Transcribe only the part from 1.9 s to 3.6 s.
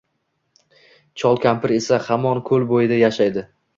hamon koʼl boʼyida yashaydi.